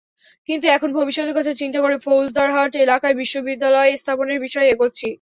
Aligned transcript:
কিন্তু 0.49 0.65
এখন 0.67 0.89
ভবিষ্যতের 0.97 1.37
কথা 1.39 1.53
চিন্তা 1.61 1.79
করে 1.81 1.95
ফৌজদারহাট 2.05 2.71
এলাকায় 2.77 3.15
বিশ্ববিদ্যালয় 3.21 3.91
স্থাপনের 4.01 4.39
বিষয়ে 4.45 4.71
এগোচ্ছি। 4.73 5.07